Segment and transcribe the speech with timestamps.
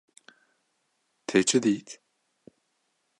[1.27, 1.91] Te çi dît?